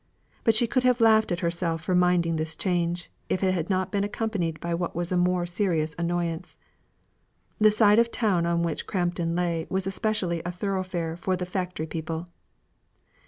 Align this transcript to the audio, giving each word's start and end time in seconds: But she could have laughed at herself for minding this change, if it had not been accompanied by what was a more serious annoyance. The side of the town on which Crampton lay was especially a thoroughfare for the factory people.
But 0.43 0.55
she 0.55 0.65
could 0.65 0.81
have 0.81 0.99
laughed 0.99 1.31
at 1.31 1.41
herself 1.41 1.83
for 1.83 1.93
minding 1.93 2.37
this 2.37 2.55
change, 2.55 3.11
if 3.29 3.43
it 3.43 3.51
had 3.53 3.69
not 3.69 3.91
been 3.91 4.03
accompanied 4.03 4.59
by 4.59 4.73
what 4.73 4.95
was 4.95 5.11
a 5.11 5.15
more 5.15 5.45
serious 5.45 5.93
annoyance. 5.95 6.57
The 7.59 7.69
side 7.69 7.99
of 7.99 8.07
the 8.07 8.11
town 8.11 8.47
on 8.47 8.63
which 8.63 8.87
Crampton 8.87 9.35
lay 9.35 9.67
was 9.69 9.85
especially 9.85 10.41
a 10.43 10.49
thoroughfare 10.51 11.15
for 11.15 11.35
the 11.35 11.45
factory 11.45 11.85
people. 11.85 12.25